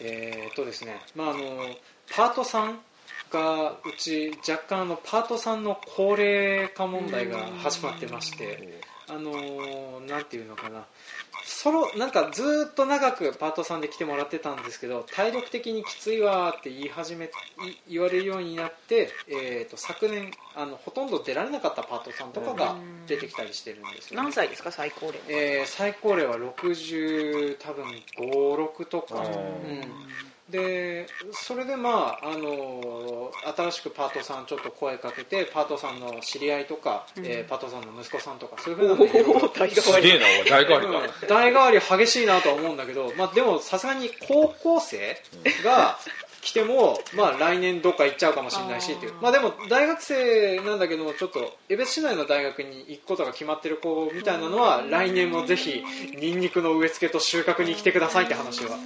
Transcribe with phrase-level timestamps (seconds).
[0.00, 1.76] えーっとですねまああの
[2.10, 2.78] パートさん
[3.30, 10.84] がうち若干あのパートさんの高齢化問題が始まってましてあのーなんていうのかな
[11.66, 17.28] そのなんかずーっと長くパートさんで来てもらってたんですけど体力的にきついわーって言い始めい
[17.90, 22.76] 言われるようになって、えー、と昨年あのほとんど出られなかったパートさんとかが
[23.08, 24.22] 出てきたりしてるんですよ、ね。
[24.22, 24.70] 何歳ですか？
[24.70, 27.84] 最高齢えー最高齢は60多分
[28.16, 29.82] 56とか、うんうん、
[30.50, 40.08] でそれでまああの新しくパートさんちょっと声かけてパートさんの知り合いとか、えーパートさんの息子さんとかそういうふうなのをおお大す変わり。
[40.08, 40.98] げえなおい大変わりか。
[41.22, 41.28] うん。
[41.28, 45.20] 代替わり激しいなとは思うんだけど、まあ、でもさすがに高校生
[45.64, 45.98] が
[46.42, 49.14] 来ても、まあ、来年どっか行っちゃうかもしれないしっていう。
[49.20, 55.82] まあ、でも大学生なんだけどもちょっと江別市内の大学に行くことが決まってる子みたいなのは来年もぜひ
[56.20, 58.78] ニンニクの植え付けと収穫に来てくださいって話は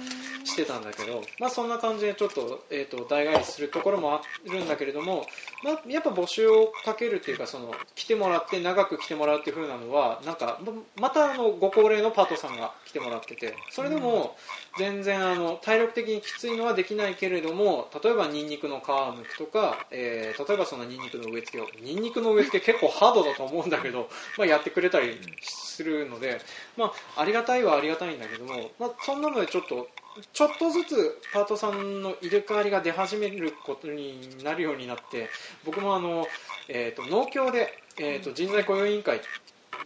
[0.43, 5.25] してたんだけど、まあ、そんな感じでちょっと,、えー、と代替わりするところもあるんだけれども、
[5.63, 10.59] まあ、やっぱ募集をかけるっていうかその来てもらって長く来てもらうっていう風なのはなんか
[10.99, 14.35] またあのご高齢のパートさんが来てもらっててそれでも
[14.77, 26.41] 全然あの体力的にきついのはできないけれども例えばニンニクの皮を剥くとか、えー例えばそのニンニクの植え付けをニンニクの植え付け結構ハードだと思うんだけど、まあ、やってくれたりするので、
[26.77, 29.87] まあ、ありがたいはありがたいんだけども、まあ、そんなのでちょっと
[30.33, 35.29] ちょっとずつパートさんの入れ替わりが出始めることになるようになって
[35.65, 36.27] 僕もあの、
[36.67, 39.21] えー、と農協で、えー、と人材雇用委員会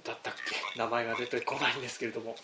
[0.04, 0.34] だったっ
[0.74, 0.80] け？
[0.80, 2.36] 名前が出てこないんですけれども。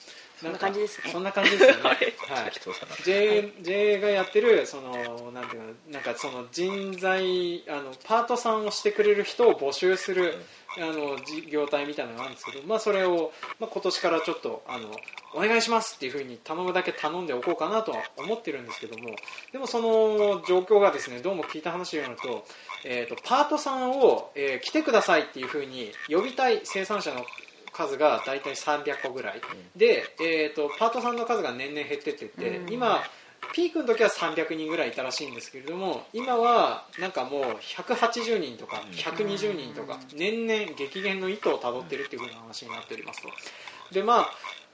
[0.42, 1.12] そんな感じですね。
[1.12, 2.52] そんな感じですよね、 はい。
[2.52, 10.44] 適当さな J, J がやってるそのなんていうのなんかその人材あのパートさんをしてくれる人を募集する、
[10.78, 14.90] あの事業体みたいなのがあるんですけど、まあ、それを、まあ、今年からちょっとあの
[15.34, 19.16] お願いしますっていうふうに頼むだけ頼んでおこうかなとは思ってるんですけども
[19.52, 22.46] でもその状況がですねどうも聞いた話によると,、
[22.86, 27.26] えー、とパートさんを、えー来てくださいっていうふうに呼びたい生産者の
[27.74, 29.42] 数が大体300個ぐらい、
[29.76, 32.72] で、えー、とパートさんの数が年々減ってってて、うん。
[32.72, 33.02] 今
[33.54, 43.30] ピークの時は300人ぐらいいたらしいんですけれども今はなんかもう180人とか120人とか年々激減の意図をたどってるっていう風な話になっておりますと。
[43.92, 44.32] でまあ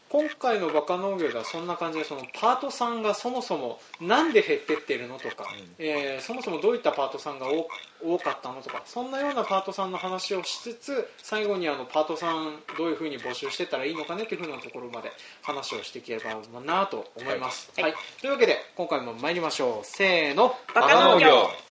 [0.10, 5.46] 今回のバカ農業ではそんな感じでそのパートさんがそもそもなんで減ってってるのとか、
[5.78, 7.68] えーそもそもどういったパートさんが多
[8.04, 17.92] 多かったのとかそんなようなパートさんの話をしつつ最後にあのパートさんどういうふうに募集してったらいいのかねっていうふうなところまで話をしていければなと思います、はい。
[17.92, 18.00] はい。
[18.22, 19.86] というわけで今回も参りましょう。
[19.86, 20.56] せーの。
[20.74, 21.67] バカ農業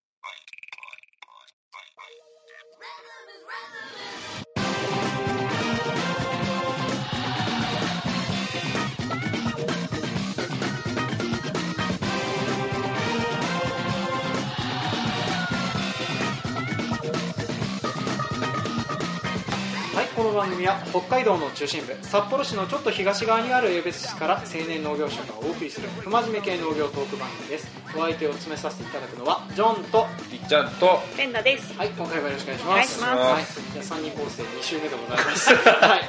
[20.36, 27.66] 番組は北海道の中心部札幌市のちょっと東側にある江別市から青年農業者がお送りする不真面目系農業トーク番組です
[27.96, 32.68] お相手を務めさせていただくのはジョンとりっちゃんとペンダですはい、今回もよろしくお願いします。
[32.68, 33.06] お願いしま
[33.40, 35.54] すはい、じゃあ三人構成2週目でございます。
[35.56, 36.00] はい。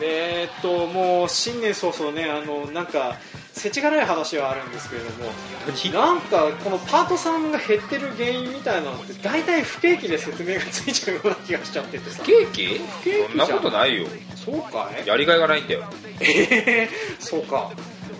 [0.00, 3.16] でえーっともう新年早々ね、あのなんか
[3.62, 5.30] 世知辛い話はあるんですけれども、
[5.94, 12.24] なんかこのパートさんが減ってる原因みたいなのって大体不景気で説明がついちゃうような気がしちゃっててさ。
[12.24, 13.46] ケーキケーキじゃん。
[13.46, 14.08] そんなことないよ。
[14.34, 15.06] そうかい？
[15.06, 15.84] やりがいがないんだよ。
[16.18, 17.70] えー、そうか。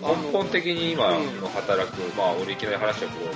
[0.01, 3.33] 根本的に今うんの働くまあ俺いきなり話だけどう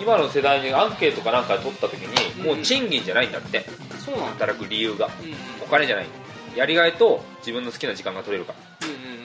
[0.00, 2.46] 今の世代にアンケートかなんか取った時にうん。
[2.46, 3.58] もう賃金じゃないんだって。
[3.58, 3.62] ん、
[3.98, 4.46] そうなんだ。
[4.46, 5.10] 働く理由が。
[5.20, 5.28] うん。
[5.28, 5.34] うん
[5.66, 6.06] お金じゃない。
[6.54, 8.54] やりがいと自分の好きな時間が取れるか。
[8.80, 9.15] らうんうんうん。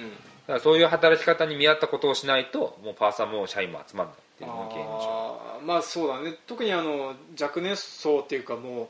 [0.51, 6.35] だからそういう働き方に見合ったことをしないともうパーサーも社員も集まんないっていうのが原因でしょあーまあそうだね。
[6.45, 8.87] 特にあの若年層っていうかもう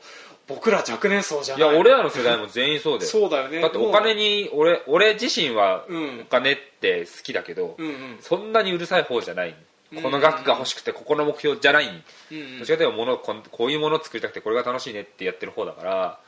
[0.47, 1.69] 僕ら若年層じゃない。
[1.69, 3.61] いや俺らの世代も全員そうでそうだよね。
[3.61, 7.87] だってお金に俺俺自身はうんお金って好きだけど、うん。
[7.87, 9.49] うんそんなにうるさい方じゃない。
[9.93, 11.85] うんこの額が欲しくてここの目標じゃない。
[11.87, 11.89] う
[12.33, 12.57] んうん。
[12.59, 16.19] どっちかというと物こんこういうものを作りたくてこれが楽しいねってやってる方だから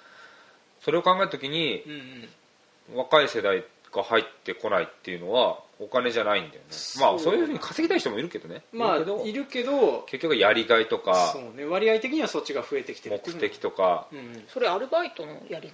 [0.81, 2.97] それを考えた時にうんうん。
[2.97, 3.63] 若い世代
[3.93, 6.67] が入ってこないっていうのはお金じゃないんだよね。
[6.99, 8.63] まあそういうふうに稼ぎたい人もいるけどね。
[8.71, 13.21] まあいるけどいるけど結局やりがいとかそうね割合的にはそっちが増えてきてる。
[13.25, 14.43] 目的とかうんうん。
[14.47, 15.71] それアルバイトのやり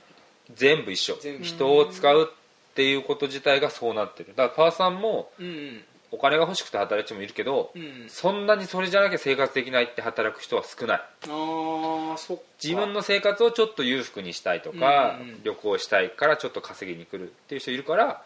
[0.56, 1.18] 全部一緒。
[1.22, 4.34] 全部人を使うっていうこと自体がそうなってる。
[4.36, 7.82] だからパーさんもうんうんお金が欲しくて働いてもいるけどうん。
[7.82, 10.98] うんそんなにそれじゃなきゃ生活できないって働く人は少ない。
[10.98, 12.44] ああそっか。
[12.64, 15.44] 自分の生活をちょっと裕福にしたいとか、うんうん。
[15.44, 18.24] 旅行したいからちょっと稼ぎに来るっていう人いるから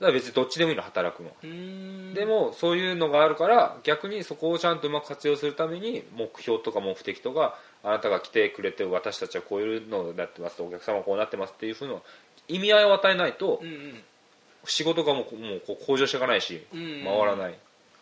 [0.00, 2.14] から別にどっちでもいいの働くの。
[2.14, 11.94] でもそういうのがあるから逆にそこをちゃんとうまく活用するために目標とか目的とかあなたが来てくれて私たちはこういうのになってますお客様はこうなってますっていうふうな
[12.48, 14.02] 意味合いを与えないとうんうん
[14.64, 17.04] 仕事がもうもうこう向上していかないしうん。
[17.04, 17.54] 回らない。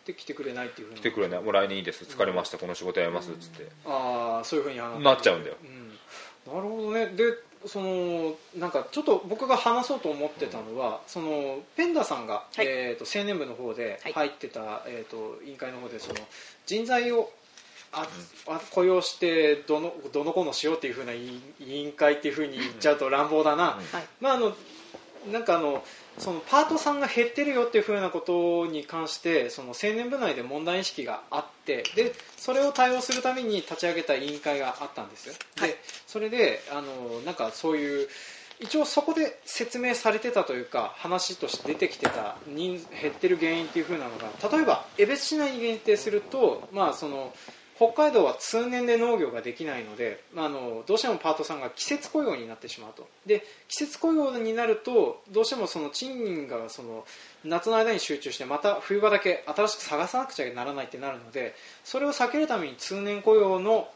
[0.05, 0.99] で来てくれないっていうふうに。
[0.99, 1.41] 来てくれない。
[1.41, 2.05] もう来年いいです。
[2.05, 2.57] 疲れました。
[2.57, 3.67] この仕事やりますっつって。
[3.85, 5.55] ああそういうふうに話なっちゃうんだよ。
[5.63, 7.07] うん、なるほどね。
[7.07, 7.23] で
[7.65, 12.65] そのなんかちょっと僕が話そうと思ってたのは、そのペンダさんが、はい。
[12.65, 14.13] えー、と青年部の方ではい。
[14.13, 16.15] 入ってた、えー、と委員会の方でその
[16.65, 17.31] 人材を
[17.91, 18.07] あ
[18.47, 24.07] あ雇用してどのどのこのしようっていうふうな委員委員会っていうふうに言っちゃうと乱暴だな、はい。
[24.21, 24.55] まああの
[25.31, 25.83] なんかあの
[26.17, 35.69] そのパートさんが減ってるよっていうふうなことに関してその青年部内で問題意識があってでそれを対応するために立ち上げた委員会があったんですよ、はい。
[35.69, 35.77] で
[36.07, 38.07] それであのなんかそういう
[38.59, 47.33] 一応そこで説明されてたというか話として出てきてた人減ってる原因っていうふうなのが例えば江別市内に限定すると、まあ、その
[47.77, 53.07] 北海道は通年で農業ができないので、まあ、あのどうしてもパートさんが季節雇用になってしまうと。
[53.27, 57.05] で季節雇用になるとどうしてもその賃金がその
[57.45, 61.53] 夏の間に集中してまた冬場だけ新しく探さなくちゃならないってなるので
[61.83, 63.87] それを避けるために通年雇用の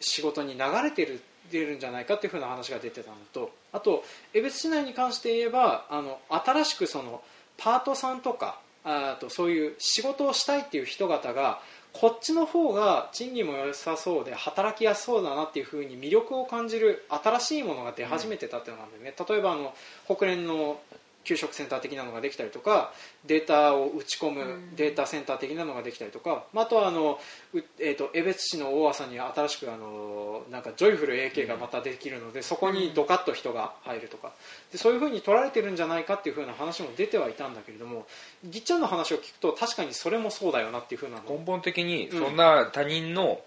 [0.00, 1.20] 仕事に流れてる
[1.52, 4.02] 出るんじゃないかっていうふうな話が出てたのとあと
[4.34, 7.22] 江別市内に関して言えばあの新しくその
[7.58, 11.60] パートさんとかあとそういう仕事をしたいっていう人方が
[11.92, 19.74] こっちの方が賃金も良さそうで働きやすそうだなっていうふうに魅力を感じる新しいものが出始めてたっていうのがあるんだよね、例えばあの
[20.06, 20.80] 国連の
[21.24, 22.92] 給食センター的なのができたりとか
[23.26, 27.18] データを打ち込むデータセンター的なのができたりとか、まあ、あとはあの、
[27.54, 34.32] うえー、と江別市の大朝に新しくあのなんかジョイフル AK がまたできるのでそこにドカッと人が入るとか。
[34.72, 38.06] でそういうふうに取られてるんじゃないかっていうふうな話も出てはいたんだけれども
[38.44, 41.22] ぎっちゃんの話を聞くと確かにそれもそうだよなっていうふうなの。
[41.28, 43.40] 根本的にそんな他人の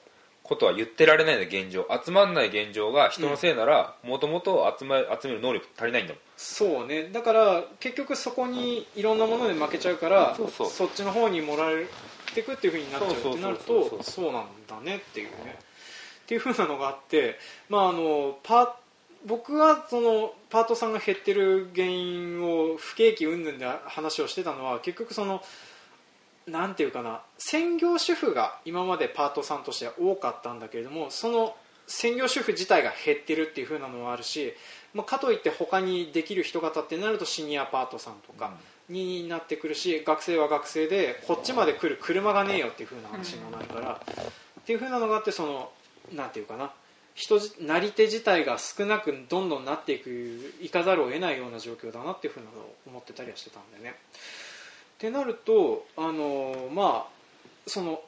[0.48, 1.88] ことは言ってられないの現状。
[2.06, 6.22] 集まんない現状が人のせいならもともと集め集める能力足りないんだもん。
[6.38, 7.10] そうね。
[7.12, 10.88] だから結局そこにいろんなもので負けちゃうからそうそう。
[10.88, 11.88] っちの方にもらえ
[12.34, 15.58] ていくっていうふうになっちゃうってなるとそうなんだねっていうね。
[16.24, 17.38] っていうふうなのがあって
[17.70, 18.78] まああのパ
[19.26, 25.42] 僕はそのパートさんが減ってる原因を不景気云々で話をしてたのは結局その
[26.48, 31.56] なんていうかな専業主婦が今までパートさんとしては多かったんだけれどもその
[31.88, 34.54] 専業主婦自体が減ってるっていう風なのもあるし、
[34.94, 38.54] まあ、かといって他にできる人方ってなるとシニアパートさんとか
[38.90, 44.02] になってくるし学生は学生でこっちまで来る車がねえよっていう風な話にもなるから、
[44.60, 45.70] っていう風なのがあってその
[46.14, 46.72] なんていうかな
[47.16, 53.96] 人じなり手自体が少なくどんどんなっていくいかざるを得ないような状況だなっていう風なのを思ってたりはしてたんだよね。
[55.06, 58.02] ってなるとあのまあその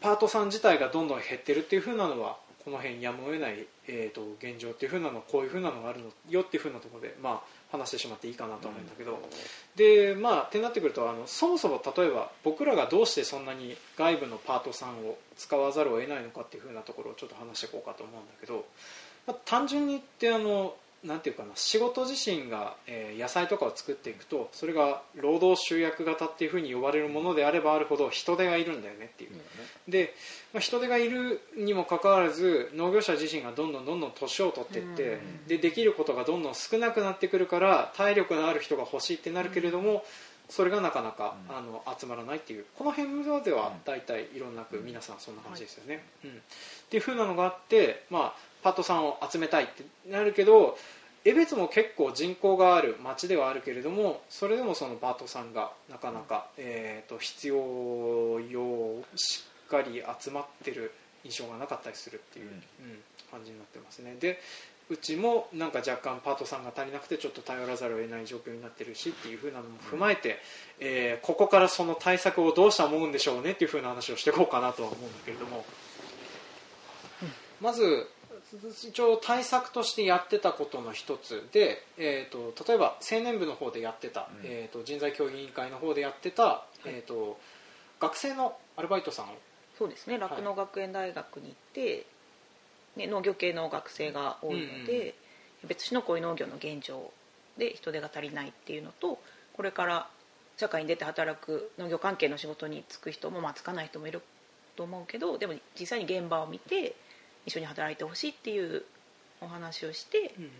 [0.00, 9.20] パートさん自体がどんどん減ってるっていう風なのはこの辺やむを得ない、えー、と現状っていう風なのこういう風なのがあるのよっていう風なところで、まあ、話してしまっていいかなと思うんだけど、
[9.76, 18.64] でまあってなってくるとあのそもそも例えば僕らがどうしてそんなに外部のパートさんを使わざるを得ないのかっていう風なところをちょっと話していこうかと思うんだけど、
[19.28, 29.30] まあ、単純に言ってあのなんていうかな仕事自身が、えー野菜とかを作っていくとそれが労働集約型っていうふうに呼ばれるものであればあるほど人手がいるんだよねっていう、
[29.88, 30.14] で、
[30.52, 40.04] まあ、人手がいるにもかかわらず農業者自身がどんどんどんどん年を取っていって、でできることがどんどん少なくなってくるから体力のある人が欲しいってなるけれども、
[40.48, 42.66] それがなかなか、あの集まらないっていう。
[42.76, 46.04] この辺では大体いろんなく皆さんそんな感じですよね。
[46.24, 46.30] うん。
[46.30, 46.34] っ
[46.88, 50.76] ていう風なのがあって、まあ、パートさんを集めたいってなるけど
[51.24, 60.92] 江別も結構人口がある町ではあるけれどもそれでもそのパートさんがなかなか、えー、と必要用しっかり集まってる
[61.24, 62.54] 印象がなかったりするっていう、うん。
[62.54, 62.62] うん
[63.30, 64.16] 感じになってますね。
[64.18, 64.40] で
[64.88, 70.38] うちもなんか若干パートさんが足りなくてちょっと頼らざるを得ない状況になってるしっていう風なのも踏まえて、
[70.78, 75.64] えーここからその対策をどうしたもんでしょうねっていう風な話をしていこうかなとは思うんだけれども、
[77.60, 78.08] まず
[78.88, 87.38] 一応対策としてやってたことの一つで、えー、と例えば青年部の方でやってた、うんえー、と人材協議委員会の方でやってた、えー、と
[88.00, 89.26] 学生のアルバイトさん
[89.78, 92.06] そうですね酪農学園大学に行って、
[92.96, 95.14] ね、農業系の学生が多いので、
[95.66, 97.10] 別市のこういう農業の現状
[97.58, 99.18] で人手が足りないっていうのと
[99.54, 100.08] これから
[100.56, 104.22] 社会に出て働く農業関係の仕事に就く人もまあつかない人もいる
[104.76, 106.94] と思うけどでも実際に現場を見て
[107.46, 108.84] 一緒に働いてほしいっていう
[109.40, 110.50] お話をしてうんうん。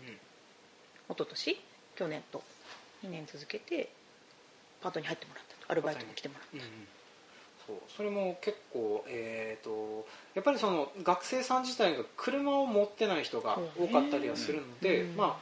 [1.09, 1.61] 一昨年
[1.95, 2.43] 去年と
[3.03, 3.89] 2年続けて
[4.81, 5.71] パートに入ってもらったと。
[5.71, 6.87] アルバイトに来てもらったうんうん。
[7.67, 15.35] そうそれも結構、えー、とやっぱりその学生さん自体が車を持ってない人が多かったりはするので、うんまあ、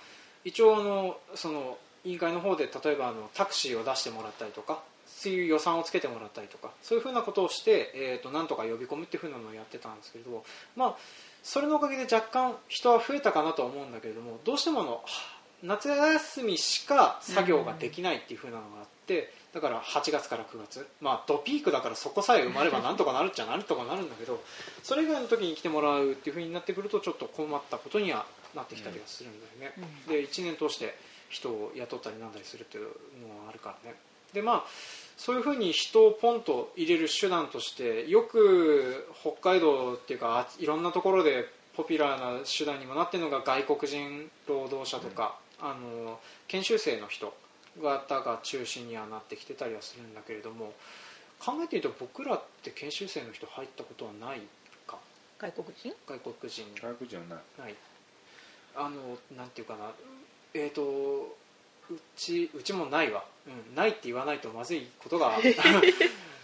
[0.44, 10.44] 一応あのその委員会の方で例えばあのタクシーを出してもらったりとかそういう予算をつけてもらったりとかそういうふうなことをして、えー、となんとか呼び込むっていうふうなのをやってたんですけれど、
[10.76, 10.96] まあ、
[11.46, 15.00] それのおかげで若干人は増えたかなとは思うんだけれどもどうしてもあのは
[15.64, 24.44] 夏休みしか作業ができないっていうふうなのがあって、だから8月から9月まあドピークだからそこさえ埋まればなんとかなるっちゃなるとかなるんだけど
[24.84, 28.26] それ以外の時に来てもらうっていうふうになってくるとちょっと困ったことには
[28.56, 30.96] なってきたりはするんだよね、で1年通して
[31.30, 32.90] 人を雇ったりなんだりするっていうの
[33.46, 33.96] はあるからね。
[34.34, 34.64] でまあ
[35.18, 41.46] そういうふうに人をポンと入れる手段としてよく北海道っていうかあいろんなところで
[41.76, 47.34] ポピュラーな手段にもなってるのが外国人労働者とか、あの研修生の人
[47.82, 50.74] 方が中心にはなってきてたりはするんだけれども
[51.40, 54.42] 考えてみると僕らって研修生の人入ったことはない
[54.88, 54.98] か？
[55.38, 55.94] 外国人？
[56.08, 56.66] 外国人。
[56.82, 57.40] 外国人はない。
[57.60, 57.76] ない。
[58.78, 59.92] あのなんていうかな。
[60.54, 61.36] えっ、と
[61.92, 65.38] うちうちもないわ、うん、ないって言わないとまずいことが。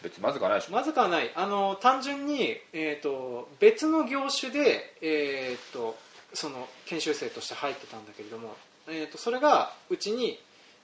[0.03, 0.71] 別にまずくはないでしょ。
[0.71, 1.31] まずくはない。
[1.35, 5.95] あの単純に、えー、と別の業種で、えー、と
[6.33, 8.55] その研修生として入ってたんだけれども、
[8.87, 10.39] えー、とそれがうちに、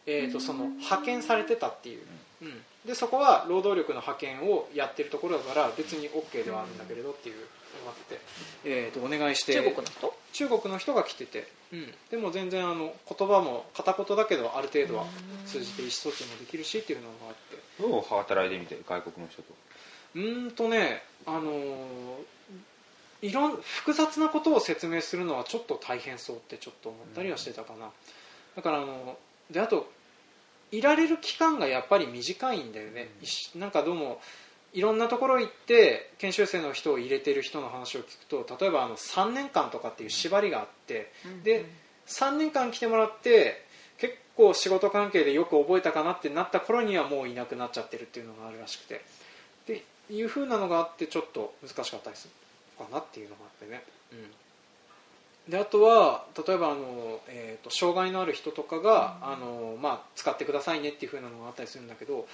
[0.06, 2.06] えー、とその派遣されてたっていう、
[2.44, 7.48] うん、でそこは労働力の派遣をやってるところだから別に OK ではあるんだけれどっていう
[7.80, 8.20] のがあって、
[8.66, 10.14] えー、とお願いして中国の人？
[10.34, 15.06] 中国の人が来てて、うん、でも全然あの言葉も片言だけどある程度は
[15.46, 17.58] 通じて意思疎通もできるしっていうのがあって。
[17.82, 18.02] どう？
[18.02, 19.54] 働いてみて外国の人と。
[20.16, 21.56] うーんとねあのー
[23.24, 27.90] いろん複雑なことを説明するのはちょっと大変そうってちょっと思ったりはしてたかな、
[28.56, 29.18] だからあの
[29.50, 29.90] であと
[30.72, 34.22] いられる期間がやっぱり短いんだよね、いしなんかどうも
[34.74, 41.12] いろんなところ行って研修生の人を入れてる人の話を聞くと例えばあの3年間とかっていう縛りがあって、
[41.44, 41.66] で
[42.08, 43.66] 3年間来てもらって
[43.98, 49.02] 結構仕事関係でよく覚えたかなってなった頃にはもういなくなっちゃってるっていうのがあるらしくて。
[49.68, 52.34] っていう風なのがあってちょっと難しかったりする
[52.80, 53.84] のかなっていうのがあってね、
[54.14, 62.26] うん、であとは例えばあの、えー、と障害のある人とかが、あのまあ、使ってくださいねっていう風なのがあったりするんだけど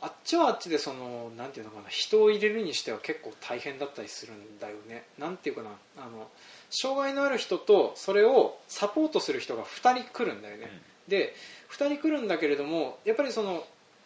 [0.00, 5.04] あっちはあっちでそのなんていうのかな人を入れるにしては結構大変だったりするんだよね。
[5.18, 6.28] なんていうかなあの
[6.70, 10.70] 障害のある人とそれをサポートする人が2人来るんだよね、
[11.08, 11.34] で
[11.70, 13.64] 2人来るんだけれどもやっぱりその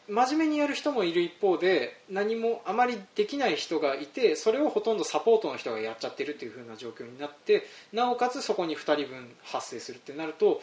[0.09, 10.61] 真面目にやる人もいる一方で何もあまりできない人がいてそれをほとんどサポートの人がやっちゃってるっていう風な状況になってなおかつそこに2人分発生するってなると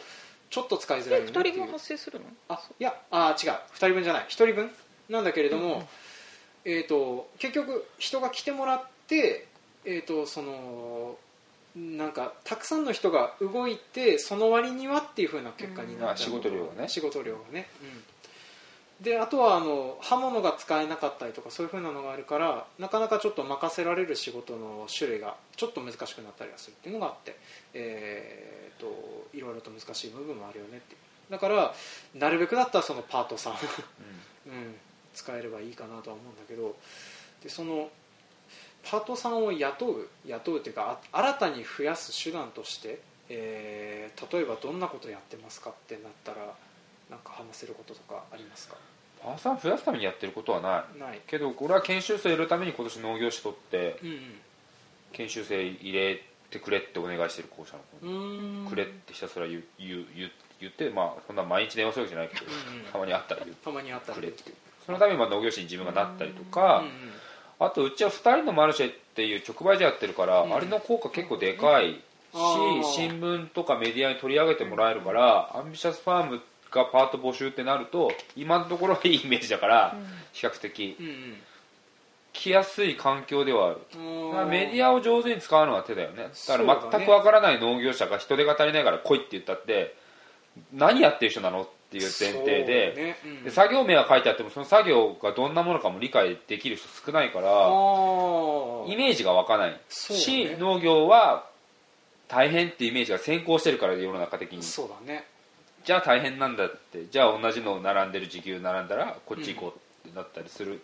[0.50, 1.54] ちょっと使いづらいえよねっていう。
[1.54, 2.26] 2人分発生するの？
[2.48, 3.50] あいやあ違う。
[3.50, 4.22] 2人分じゃない。
[4.24, 4.70] 1人分
[5.08, 5.88] なんだけれども、
[6.64, 9.46] えー、と結局人が来てもらって、
[9.84, 11.16] えー、とその
[11.76, 16.88] なんかたくさんの人が動いてその割にはっていう風な結果になっちゃう、うんあ仕事量がね。
[16.88, 17.68] 仕事量がね、
[19.00, 27.36] うん、であとはあの刃物が使えなかったりとかそういう風なのがあるからなかなかちょっと任せられる仕事の種類がちょっと難しくなったりはするっていうのがあって、
[27.74, 30.98] えー、といろいろと難しい部分もあるよねっていう。
[31.30, 31.74] だから
[32.14, 34.74] なるべくだったらそのパートさん、うん、
[35.18, 36.76] 使えればいいかなとは思うんだけど
[37.42, 37.88] でその
[38.88, 46.38] パートさんを雇う雇うというかあ新たに増やす手段として、えー例えばどんなことやってますかってなったら
[47.10, 48.76] なんか話せることとかありますか？
[49.22, 50.98] パーサー増やすためにやってることはない。
[50.98, 51.20] ない。
[51.26, 54.40] けどこれは研修生入れるために今年農業士取ってうん
[55.12, 58.68] 研修生入れてくれってお願いしてる校舎の方に。
[58.68, 60.06] くれってひたすら言う言う
[60.60, 62.84] 言ってまあそんな毎日電話するわけじゃないけどうんうん。
[62.92, 63.56] たまにあったら言う。
[63.64, 64.42] たまにあったらくれって
[64.88, 66.82] そのためにまあ農業士に自分がなったりとか
[67.60, 71.98] あとうちは2人のマルシェっていう直売所やってるから、うんあれの効果結構でかいし、
[72.94, 76.40] 新聞とかメディアに取り上げてもらえるから、アンビシャスファーム
[76.70, 79.96] がパート募集ってなると今のところいいイメージだから、
[80.32, 80.96] 比較的。
[80.98, 81.36] うん
[82.34, 84.46] 来やすい環境ではある。
[84.46, 86.28] メディアを上手に使うのは手だよね。
[86.46, 89.96] だから全くわからない農業者が人手が足りないから来いって言ったって
[90.72, 93.16] 何やってる人なのっていう前提で,、ね。
[93.24, 93.44] うん。
[93.44, 100.56] で作業名が書いてあってもその作業がどんなものかも理解できる人少ないからイメージが湧かないそうだし、ね。
[100.58, 101.46] 農業は
[102.28, 104.62] 大変っていうイメージが先行してるから世の中的に。
[104.62, 105.24] そうだね。
[105.84, 110.82] じゃあ大変なんだってじゃあ同じの並んでる時給並んだらこっち行こうってなったりする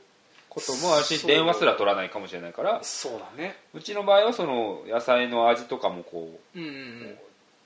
[0.48, 3.56] こともあるし、そう電話すら取らないかもしれないからそうだね。
[3.74, 7.18] うちの場合はその野菜の味とかもこううんうんうん。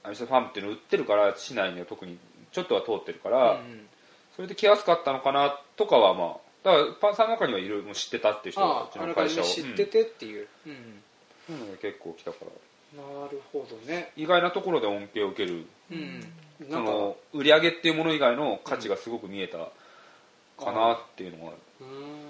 [0.03, 2.19] アミスファームっていうの売ってるから市内には特に
[2.53, 3.61] ちょっとは通ってるかうんら、
[4.37, 9.45] それで来やすかったのかなとかはまあだからパンサーの中にはいるもう知ってたっていう人がうちの会社を。
[9.45, 10.73] 知っててっていう、うん。
[10.73, 11.03] うん。
[11.47, 13.03] そういうのが結構来たから。
[13.03, 14.13] なるほどね。
[14.17, 16.33] 意外なところで恩恵を受けるうん。
[16.71, 19.59] その売り上げっていうもの以外の価値がすごく見えた
[20.63, 22.28] かなっていうのがある、うーん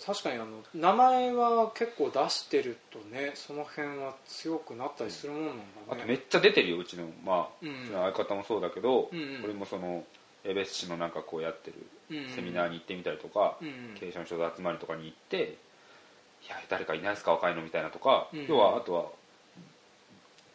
[0.00, 5.68] 確かにあの名前は結構出してるとねその辺は強くなったりするもんなんだね。
[5.90, 9.44] あとめっちゃ出てるようちのまあ、ううん相方もそうだけど、うんうん。
[9.44, 10.04] 俺もその
[10.44, 11.76] 江別市のなんかこうやってる
[12.10, 12.30] うんうん。
[12.30, 13.74] セミナーに行ってみたりとか、うんうん。
[13.98, 15.56] 経営者の人と集まりとかに行って
[16.44, 19.06] 「いや誰かいないですか若いの」みたいなとか、うん要はあとは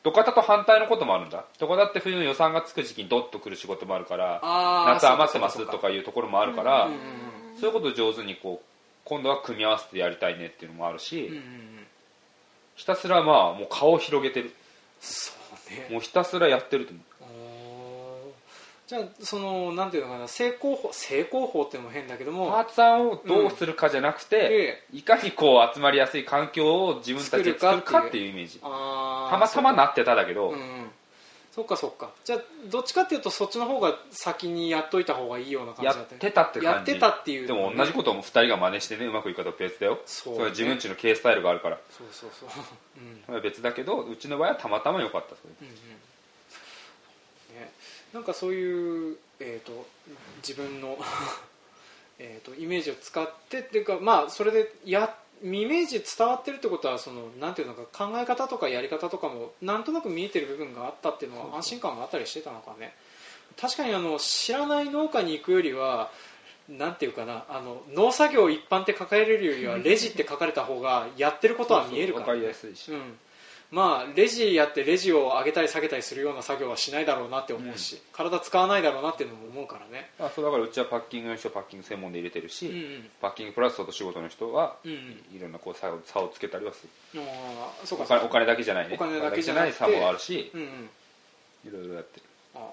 [0.02, 1.44] 土方と反対のこともあるんだ。
[1.58, 4.40] 土方って冬の予算がつく時期にドッと来る仕事もあるから
[4.94, 7.00] 夏余ってますとかいうところもあるから、うんうん。
[7.60, 8.69] そういうことを上手にこう
[9.10, 11.44] 今度は組み合わせてやりたいねっていうのもあるし、うんうんうん。
[12.76, 14.54] ひたすらまあもう顔を広げてる。
[15.02, 15.34] そ
[15.68, 15.88] うね。
[15.90, 17.04] もうひたすらやってると思う。
[18.86, 28.60] じゃあそのなんていうのかな正攻法正攻法っていうのも変だけどもパーツさんをどうするかじゃなくて、いかにこう集まりやすい環境を自分たちで作るかっていうイメージ。
[28.60, 30.92] たまたまなってただけど、うんうん
[31.60, 32.12] そっかそっか。
[32.24, 32.40] じゃあ
[32.70, 36.66] どっちかっていうとそっちの方が先にやっといた方がいいような感じやだったってたって感じ。
[36.66, 37.48] やってたっていう。
[37.48, 40.00] でも同じことも2人が真似してねうまくいくかと別だよ。
[40.06, 41.78] そうれは自分ちの経営スタイルがあるから。
[41.92, 42.50] そうそうそう。
[42.98, 43.24] うん。
[43.26, 45.64] それは別だけどうちの場合はたまたま良かったそれう。
[45.66, 45.74] んうん
[47.60, 47.72] ね、
[48.14, 49.86] なんかそういう、えー、と
[50.48, 50.98] 自分の
[52.20, 62.94] えーとイメージを使ってっていうかまあそれでやイメージ伝わってるってことはそのなんていうのか考え方とかやり方とかもなんとなく見えてる部分があったっていうのは安心感があったりしてたのかね。
[63.60, 66.12] 確かにあの知らない農家に行くよりは
[66.70, 73.18] なんていうかなあの農作業一般って書かれるよりは レジって書かれた方がやってることは見えるから、分かりやすいし、うん、
[73.72, 80.10] まあレジやってレジを上げたり下げたりするような作業はしないだろうなって思うし、体使わないだろうなっていうのも思うからね。
[80.20, 83.10] あそうだからうちはパッキングの人はパッキング専門で入れてるし、うんうん。
[83.22, 84.98] パッキングプラス外仕事の人はうんうん。
[85.36, 87.22] いろんなこう差を差をつけたりはする。
[87.22, 88.22] ああそうか。
[88.26, 88.96] お金だけじゃないね。
[88.96, 90.90] お金だけじゃない差もあるしうんうん。
[91.66, 92.24] いろいろやってる。
[92.56, 92.72] あ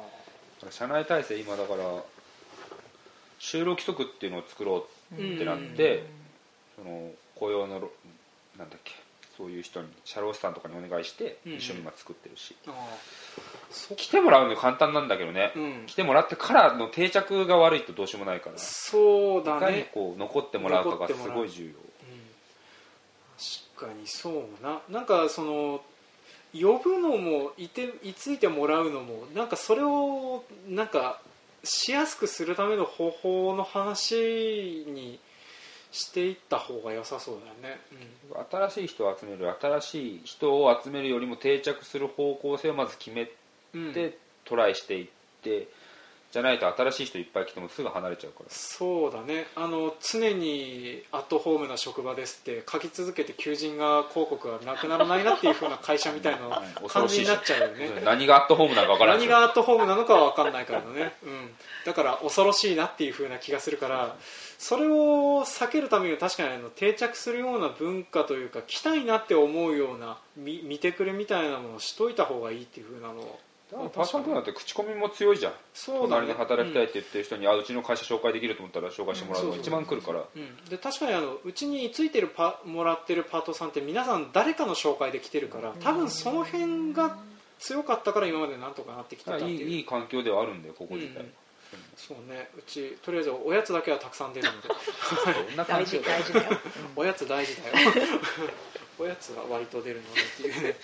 [0.70, 1.84] 社内体制今だから
[3.38, 6.04] 就労規則っていうのを作ろうってなって、
[6.74, 7.90] その雇用のろ
[8.58, 8.94] なんだっけ
[9.36, 12.56] そういう人に社労士さんとかにお願いして一緒に今作ってるし、
[13.96, 15.86] 来てもらうの簡単なんだけどね、うん。
[15.86, 21.68] 来てもらってからの定着が悪いとどうしようもないから、そうだいかにね、こう残ってもらうかがすごい重要。
[21.68, 21.74] うん、
[23.76, 24.80] 確かにそうな。
[24.88, 25.82] なんかその
[26.54, 31.20] 呼ぶのもいていついてもらうのもなんかそれをなんか
[31.62, 35.18] しやすくするための方法の話に
[35.92, 37.80] していった方が良さそうだよね、
[38.50, 43.30] 新しい人を集める新しい人を集めるよりも定着する方向性をまず決め
[43.74, 45.08] うんうんてトライしていっ
[45.42, 45.68] て
[46.32, 48.46] じゃないと新しい人いっぱい来てもすぐ離れちゃうから。
[48.50, 49.46] そうだね。
[49.54, 58.02] あの常にアットホームな職場ですって書き続けて求人が広告がなくならないなっていう風な会社みたいな 感じになっちゃうよね。
[58.04, 64.16] 何がアットホームなのか分からない何がアットホームなのかは分かんないからね、うん、だから恐ろしいなっていう風な気がするから
[64.58, 73.40] それを避けるためには確かにあの定着するような文化というか来たいなって思うような見見てくれみたいなものをしといた方がいいっていう風なのを。
[73.70, 75.52] でもパーソナルプランって口コミも強いじゃん。
[75.74, 76.08] そうだね。
[76.08, 87.18] 隣で働きたいって言ってる人に、あうちの会社紹介できると思ったら紹介してもらうのが一番来るから、うん、で確かにあのうちについてるパもらってるパートさんって皆さん誰かの紹介で来てるから多分その辺が
[87.58, 89.68] 強かったから今までなんとかなってきてたっていう。
[89.68, 91.32] いいいい環境ではあるんだよここ自体、うん
[91.96, 92.50] そうね。
[92.56, 94.68] うちとりあえずおやつだけはたくさん出るので。
[95.48, 96.60] そんな環大境事大事だよ、
[96.94, 97.74] おやつ大事だよ。
[98.98, 100.76] おやつは割と出るのでっていうね、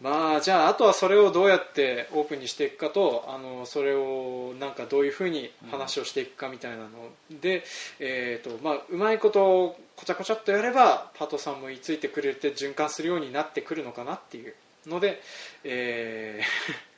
[0.00, 6.88] うん、まあじゃああとはそれをどうやってオープンにしていくかとあのそれをなんかどういうふうに話をしていくかみたいなの。
[7.30, 7.64] で、
[8.00, 14.54] えーとまあ、うまいことこちゃこちゃっとやればパートさんも居ついてくれて循環するようになってくるのかなっていう
[14.86, 15.22] ので、
[15.62, 16.91] えー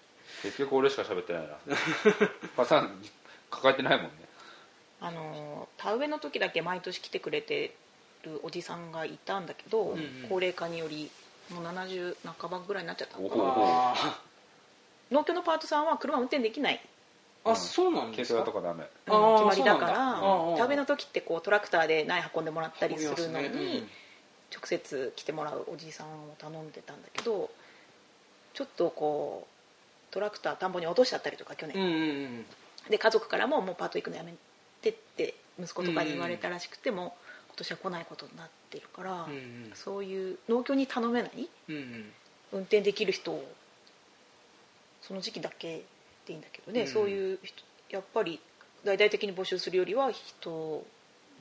[0.44, 1.56] 結局俺しか喋ってないな。
[2.56, 3.02] パターン
[3.50, 4.10] 抱えてないもんね。
[5.00, 7.74] あの田植えの時だけ毎年来てくれて
[8.22, 10.26] るおじさんがいたんだけど、んうん。
[10.28, 11.10] 高齢化により
[11.50, 13.18] もう70半ばぐらいになっちゃった。
[13.18, 13.36] のか
[15.10, 16.80] 農協のパートさんは車運転できない。
[17.44, 18.42] ーあそうなんで軽すか？
[18.42, 18.84] とかダメ。
[19.06, 23.88] あー決まりだから田植えの時ってこうトラクターで苗運んでもらったりするのに、運びますね。
[24.54, 27.50] 直接来てもらうおじさんを頼んでたんだけど
[28.52, 29.53] ちょっとこう
[30.14, 32.46] トラクター田んぼに落としちゃったりとか去年、うんうんうん
[32.88, 34.34] で家族からももうパート行くのやめ
[34.82, 37.16] てって息子とかに言われたらしくても、
[37.48, 39.70] 今年は来ないことになってるから、うんうん。
[39.72, 41.48] そういう農協に頼めない？
[41.70, 42.12] うんうん。
[42.52, 43.54] 運転できる人を
[45.00, 45.82] その時期だけ
[46.26, 48.38] でいいんだけどね、うんそういう人やっぱり
[48.84, 50.84] 大々的に募集するよりは人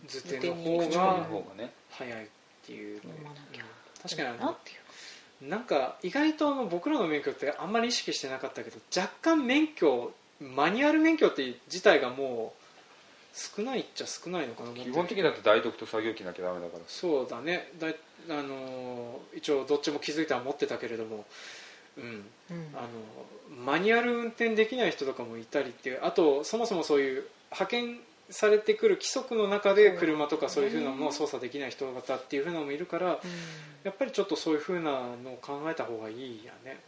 [0.07, 0.85] 図手の方が
[1.25, 2.27] 方がね早いっ
[2.65, 2.97] ていう。
[2.97, 3.65] ので飲まなきゃ
[4.01, 4.77] 確かになっていう
[5.41, 12.63] なんか意外とあの僕らの免許ってあんまり意識してなかったけど若干免許マニュアル免許って自体がもう
[13.33, 16.83] 少ないっちゃ少ないのかな基本的にだって台所と作業機なきゃダメだから。
[16.87, 17.71] そうだね。
[17.79, 17.95] だい
[18.29, 21.25] あのー一応どっちも気づいては持ってたけれども。
[21.97, 22.03] うん。
[22.03, 22.67] うん。
[22.75, 22.87] あの
[23.65, 27.99] マニュアル運転できない人とかもいたりっていうあとそもそもそういう派遣
[28.33, 33.19] されてくる規則の中で車とかそういうふうなものを操作できない人方っていうふうなのもいるから
[33.83, 36.79] やっぱりちょっとそういうふうなのを考えた方がいいやね。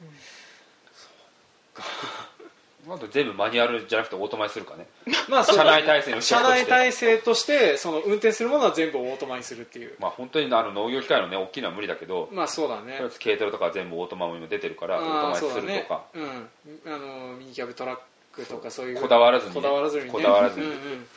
[2.87, 4.85] あと全部マニュアルじゃなくてオートマにするかね。
[5.27, 9.95] まあそう車内体制の車内体制としてその運転するものは全部オートマにするっていう。
[9.99, 12.93] まあ本当にあの農業機械のね大きいのは無理だけどまあそうだね。
[12.93, 16.03] とりあえず軽トラとかは全部オートマも今出てるからオートマにするとか。
[16.13, 16.49] うん。
[16.85, 17.97] あのミニキャブトラッ
[18.31, 19.01] クとかそういう。
[19.01, 19.61] こだわらずにね。
[19.61, 20.11] こだわらずにね。
[20.11, 20.65] こだわらずに。
[20.65, 21.07] うんうん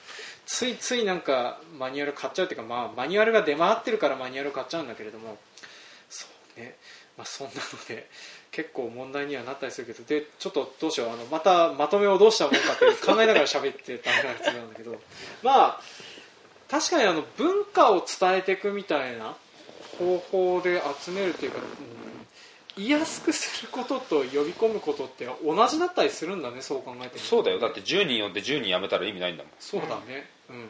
[0.48, 5.36] ついついなんかマニュアル買っちゃうっていうか、まあ、マニュアルが出回ってるからマニュアル買っちゃうんだけれども
[6.08, 6.74] そうね、
[7.18, 8.08] まあ、そんなので
[8.50, 14.98] 結構問題にはなったりするけどでちょっとどうしようあのまたまとめをどうしたもんかって考えながら喋ってたやつなんだけど
[15.44, 15.80] まあ
[16.70, 19.36] 確かにあの文化を伝えていくみたいな
[19.98, 21.58] 方法で集めるっていうか、
[22.78, 27.58] 言いやすくすることと呼び込むことって同じだったりするんだねそう考えてそうだよ。
[27.58, 29.52] だって10人呼んで10人辞めたら意味ないんだもん。
[29.58, 30.68] そうだね、うん、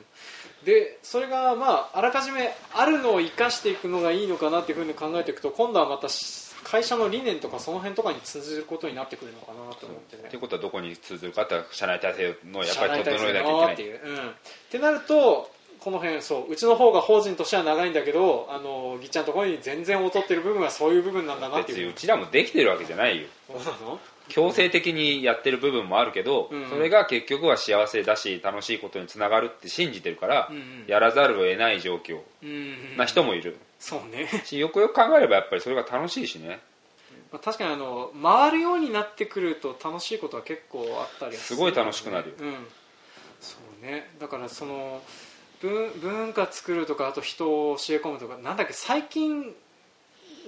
[0.64, 10.25] でそれがまああらかじめあるのを生かしていくのがいいのかなっていうふうに考えていくと今度はまたし会社の理念とかその辺とかに通じることになってくるのかなと思ってね。
[10.27, 13.66] っていうことはどこに通ずるかって社内体制のやっぱり整えなきゃいけない。
[13.66, 14.33] だっていう、うん、っ
[14.71, 21.79] てなるとこの辺そううちの方が法人としては長いんだけどあのぎっちゃんのところに全然劣ってる部分はそういう部分なんだなっていう。
[21.79, 23.29] 別にうちらもできてるわけじゃないよ。
[23.49, 23.99] そうなの？
[24.29, 26.69] 強制的にやってる部分もあるけど、うん。
[26.69, 30.85] それが結局は幸せだし楽しいことにつながるって信じてるから、うんうん。
[30.87, 33.57] やらざるを得ない状況うんな人もいる。
[33.79, 34.29] そうね。
[34.45, 36.61] しよくよく考えればやっぱりそれが楽しいしね。
[37.33, 42.35] まあ確かにあの回るようになってくると楽しいことは結構あったりはすごい楽しくなるよ。
[42.41, 42.55] うん。
[43.41, 44.11] そうね。
[44.21, 45.01] だからその
[45.61, 49.55] 文文化作るとかあと人を教え込むとかなんだっけ最近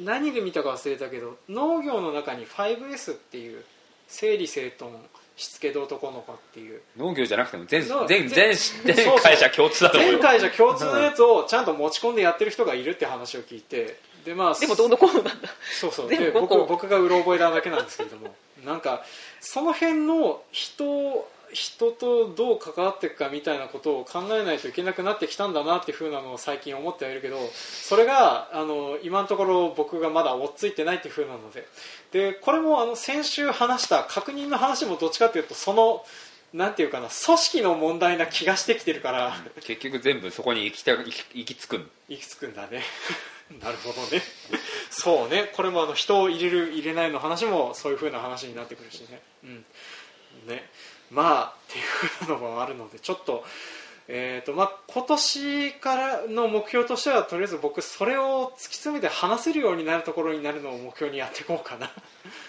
[0.01, 3.65] 何で見たか忘れたけど農業の中に 5S っていう
[4.09, 4.93] 整理整頓
[5.37, 6.83] しつけど男の子っていう。
[6.99, 10.19] 農業じゃなくても全の全全全全会社共通だと思うよ。
[10.19, 15.49] 全会社共通のやつをちゃんと持ち込んでやってる人がいるって話を聞いてでまあでもどうのこうのなんだ。
[15.81, 16.09] そうそう。
[16.09, 18.35] で5個僕僕がうろ覚えなだけなんですけれども。
[18.65, 19.03] なんか
[19.41, 31.67] その辺の人人とどう関わっていくかみたいなことを考えないといけなくなってきたんだなっていうふうなのを最近思ってはいるけどそれがあの今のところ僕がまだ追っついてないっていうふうなので。
[32.13, 36.05] でこれもあの先週話した確認の話もどっちかっていうとその
[36.53, 39.37] なんていうかな組織の問題な気がしてきてるから。
[39.63, 41.91] 結局全部そこに行きた行き行き着くん。
[42.09, 42.83] 行き着くんだね。
[43.63, 44.23] なるほどね。
[44.91, 45.51] そうね。
[45.55, 49.21] これもあの人を入れる入れないの話もそういう風な話になってくるしね。
[49.45, 49.65] うん。
[50.47, 50.69] ね
[51.11, 53.45] まあっていうのもあるのでちょっと
[54.13, 61.89] えーとまあ、今年からの目標としてはとりあえず僕それを突き詰めて話せるようになるところになるのを目標にやっていこうかな。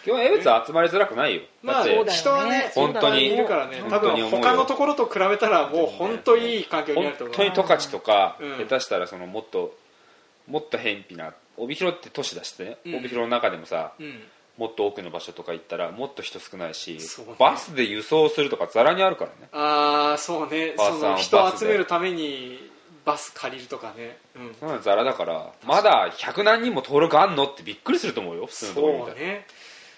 [0.04, 1.42] 基本江別は集まりづらくないよ。
[1.62, 2.72] まあ人はね。
[2.74, 3.84] 本当にいるからね。
[3.88, 7.36] 多分他のところと比べたらもう本当にいい環境にな本ると思う。
[7.36, 8.58] 当に十勝とか、うん。
[8.58, 9.78] 下手したらそのもっと
[10.48, 12.96] もっと偏僻な帯広って都市だしね、うん。
[12.96, 14.24] 帯広の中でもさうん
[14.62, 17.34] もっと多くの場所とか行ったらもっと人少ないし、そうね。
[17.40, 19.50] バスで輸送するとかざらにあるからね。
[19.52, 20.76] ああそうね。
[20.78, 21.24] バスそのバスで。
[21.24, 22.70] 人を集めるために
[23.04, 29.14] バス借りるとかね、うん、そんなのざらだからまだ100何人も登録あんのってびっくりすると思うよ普通のところ見たら。
[29.16, 29.46] そうね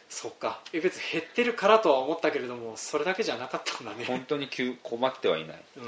[0.08, 0.62] そっか。
[0.72, 4.06] え別に減ってるからとは思ったけれどもそれだけじゃなかったんだね。
[4.06, 5.64] 本当に急困ってはいない。
[5.76, 5.84] うん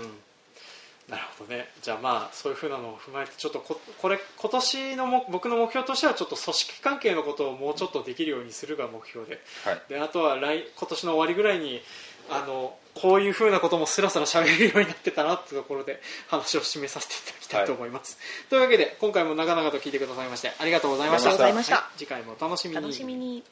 [1.09, 1.69] なるほどね。
[1.81, 9.39] じゃあまあそういうふうなのを踏まえてちょっとここれ今年のも僕の目標としてはちょっと組織関係のことをもうちょっとできるようにするが目標で。
[9.63, 9.81] はい。
[9.87, 11.81] であとは来今年の終わりぐらいに
[12.29, 18.17] あのこういうふうなこともスラスラ喋れるようになってたなってところで話を締めさせていただきたいと思います、
[18.49, 21.29] というわけで今回も長々と聞いてくださいましてありがとうございました。
[21.29, 21.75] ありがとうございました。
[21.75, 21.99] はい。
[21.99, 23.43] 次回もお楽しみに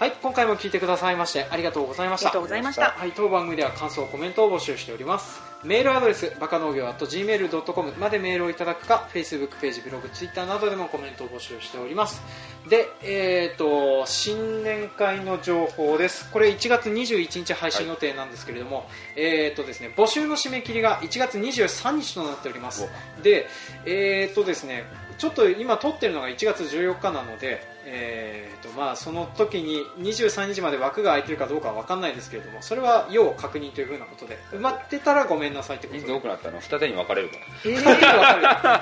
[0.00, 2.30] はい、今回も聞いてくださいましてありがとうございました。
[2.30, 5.42] ありがとうございましたはい、当番組では感想、コメントを募集しております。
[5.62, 12.22] メールアドレス、バカ農業 .gmail.com までメールをいただくか、Facebook ページ、ブログ、Twitter などでもコメントを募集しております。
[12.70, 16.30] で、えっ、と、新年会の情報です。
[16.30, 22.88] これ1月21日配信予定なんですけれども、えっ、とですね、募集の締め切りが1月23日となっております。
[23.22, 23.48] で、
[23.84, 24.84] えっ、とですね、
[25.18, 36.06] ちょっと今撮ってるのが1月14日なので、えーとまあ、その時に23日まで枠が空いてるかどうかは分かんないですけれどもそれは要確認というふうなことで埋まってたらごめんなさいってことで。
[36.06, 38.80] 人数多くなったの二手に分かれるかえー、分か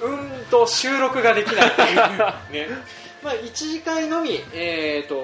[0.00, 1.74] るうーんと収録ができないっ
[2.48, 2.68] ていう。
[2.68, 2.76] ね。
[3.22, 5.14] まあ、1次会のみ、えー、と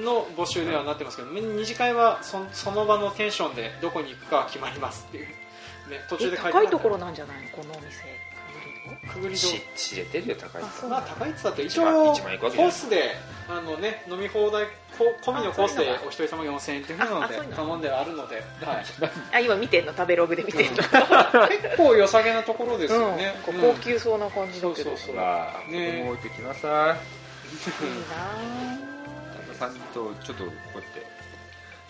[0.00, 5.34] の募集ではなってますけど、2次会はそその場のテンションでどこに行くかは決まりますっていう、ね、
[6.08, 7.48] 途中で書いて高いところなんじゃないの？
[7.50, 8.27] このお店
[9.12, 13.14] くぐりし戸知れてるよ高いあそうまあ高いって言ったって一応コースで
[13.48, 14.66] あの、ね、飲み放題
[14.98, 18.84] こ込みのコースでお一人様4000円っていうのであそういうの頼んではあるので、はい、
[19.32, 19.92] あ今見てんの？
[19.92, 20.88] 食べログで見てんの、結
[21.76, 23.54] 構良さげなところですよね、うん。
[23.56, 23.74] うん。
[23.74, 25.16] 高級そうな感じだけど、そうそうそう。
[25.16, 27.48] まあ子ね供置いてきなさい。
[27.50, 28.16] いいな
[29.32, 31.06] 旦那さんとちょっとこうやって。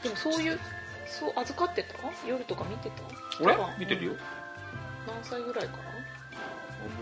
[0.01, 0.59] ぁでもそういう
[1.07, 1.95] そう預かってた？
[2.27, 3.03] 夜とか見てた？
[3.43, 3.57] 俺？
[3.79, 4.13] 見てるよ。
[5.07, 5.88] 何歳ぐらいかな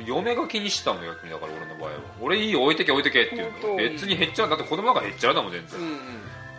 [0.07, 1.97] 嫁が気にしてたのよ逆にだから俺の場合は。
[2.21, 3.77] 俺いいよ置いてけ置いてけっていうの。
[3.77, 4.51] 別に減っちゃう。
[4.51, 5.81] だって子供なんか減っちゃうだもん全然。
[5.81, 5.97] うんうん。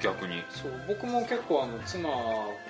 [0.02, 0.44] 逆に。
[0.50, 2.10] そう僕も結構あの妻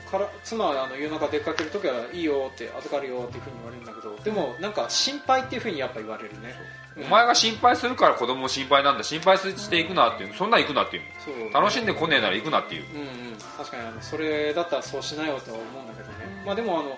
[0.09, 6.55] から妻はあの夜中出かけるときはいいよって預かるよっていうふうに言われるんだけどでもなんか心配っていうふうにやっぱ言われるね。
[6.99, 9.03] お前が心配するから子供も心配なんだ。
[9.03, 10.33] 心配していくなっていう。
[10.33, 11.53] そんなん行くなっていうそう。
[11.53, 12.85] 楽しんでこねえなら行くなっていう。
[12.95, 13.37] うんうん。
[13.57, 16.97] 確かにあのそれだったらそうしなよとは思うんだけどね、うんまあでもあの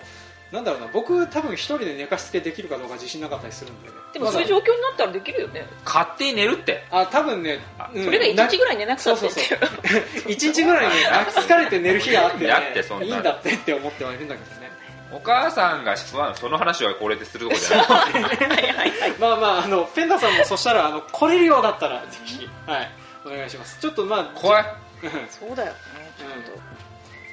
[0.52, 3.94] なんだろうな僕多分一人で寝かしつけできるかどうか自信なかったりするんでね。
[4.12, 6.84] でもそういう状況になったらできるよね、勝手に寝るって。
[6.90, 8.04] あ多分ねあ、うん。
[8.04, 9.20] それが1日ぐらい寝なくたって。
[9.20, 10.32] そうそうそう。
[10.32, 14.70] 一日ぐらいね泣き疲れて寝る日があって,、ね、やってそんないいんだってって思ってはいるんだけどね。
[15.12, 17.86] お母さんがその話はこれでするとこじゃない。
[17.86, 19.12] はいはいはい。
[19.18, 22.90] まあまああのペンダさんもそしたらあの来れるようだったらぜひはい
[23.24, 23.78] お願いします。
[23.80, 24.64] ちょっとまあ怖い。
[25.04, 25.10] うん。
[25.28, 25.78] そうだよね
[26.18, 26.60] ちょっと、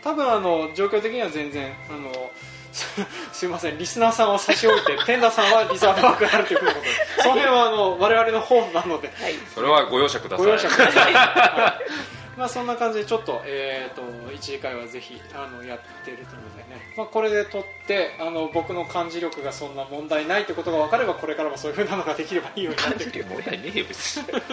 [0.03, 2.31] 多分あの状況的には全然あの
[2.77, 2.87] す
[3.33, 6.79] すいませんリスナーさんを差し置いてペンダさんはリザーブ枠があるということで
[7.17, 9.11] その辺はあの我々の方なので。
[9.19, 9.35] はい。
[9.53, 10.45] それはご容赦ください。
[10.45, 11.13] ご容赦ください
[12.37, 23.25] まあそんな感じでちょっと,、えー、と1次会はぜひあのやってるのでね、まあ、これで撮ってあの僕の漢字力がそんな問題ないってことが分かればこれからもそういうふうなのができればいいようになってくる。
[23.25, 24.31] 問題ねえよ別に。
[24.31, 24.43] はい。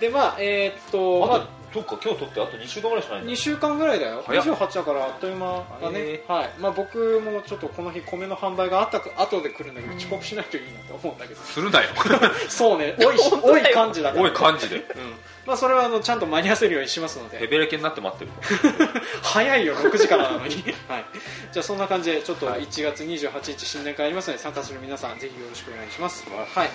[0.00, 3.32] でまあえーっと、まあそっか今日撮ってあと2週間ぐらいしかないんだ。
[3.32, 4.22] 2週間ぐらいだよ。
[4.26, 4.44] 早っ。
[4.44, 5.98] 28だからあっという間だね。
[6.00, 6.50] へ、はい。
[6.58, 11.40] まあ、僕もちょっとこの日米の販売があったか後で来るんだけど遅刻しないといいなと思うんだけど。
[11.40, 11.88] するなよ。
[12.48, 12.94] そうね。
[12.98, 14.22] 多いし 多い感じだから。
[14.22, 14.76] おい漢字で。
[14.76, 14.84] うん
[15.46, 17.38] まあ、それはあのちゃんと間に合わせるようにしますので。
[17.38, 18.30] ヘベレケになって待ってる
[19.22, 20.54] 早いよ6時からなのに、
[20.88, 21.04] はい、
[21.52, 26.24] じゃあそんな感じでちょっと1月28日新年会ありますので参加する皆さんぜひよろしくお願いします。
[26.54, 26.70] はい。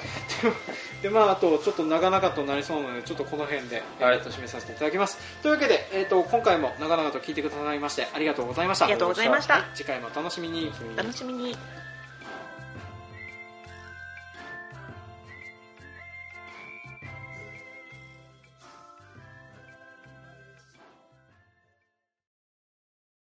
[1.01, 4.21] でまああとちょっと長々となりそうなのでちょっとこの辺で、えーはい。
[4.21, 5.17] と締めさせていただきます。
[5.41, 8.85] というわけで、えー、と今回も長々と聞いてくださいましてありがとうございました。
[8.85, 9.53] ありがとうございました。
[9.55, 9.63] はい。
[9.73, 10.71] 次回もお楽しみに。
[10.95, 11.55] 楽しみに